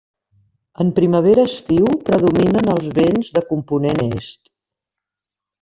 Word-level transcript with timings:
En 0.83 0.87
primavera-estiu 0.99 1.91
predominen 2.09 2.71
els 2.77 2.89
vents 2.97 3.31
de 3.39 3.47
component 3.53 4.05
est. 4.11 4.55